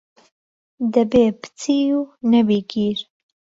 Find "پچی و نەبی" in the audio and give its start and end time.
1.39-2.61